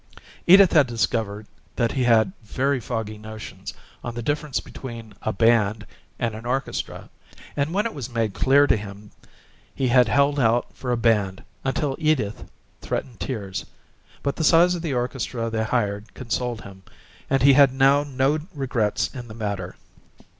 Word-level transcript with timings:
Edith 0.47 0.73
had 0.73 0.87
discovered 0.87 1.45
that 1.75 1.91
he 1.91 2.05
had 2.05 2.33
very 2.41 2.79
foggy 2.79 3.19
notions 3.19 3.71
of 4.03 4.15
the 4.15 4.23
difference 4.23 4.59
between 4.59 5.13
a 5.21 5.31
band 5.31 5.85
and 6.17 6.33
an 6.33 6.43
orchestra, 6.43 7.07
and 7.55 7.71
when 7.71 7.85
it 7.85 7.93
was 7.93 8.09
made 8.09 8.33
clear 8.33 8.65
to 8.65 8.75
him 8.75 9.11
he 9.75 9.89
had 9.89 10.07
held 10.07 10.39
out 10.39 10.75
for 10.75 10.91
a 10.91 10.97
band 10.97 11.43
until 11.63 11.95
Edith 11.99 12.49
threatened 12.81 13.19
tears; 13.19 13.63
but 14.23 14.35
the 14.37 14.43
size 14.43 14.73
of 14.73 14.81
the 14.81 14.95
orchestra 14.95 15.51
they 15.51 15.63
hired 15.65 16.15
consoled 16.15 16.61
him, 16.61 16.81
and 17.29 17.43
he 17.43 17.53
had 17.53 17.71
now 17.71 18.03
no 18.03 18.39
regrets 18.55 19.13
in 19.13 19.27
the 19.27 19.35
matter. 19.35 19.75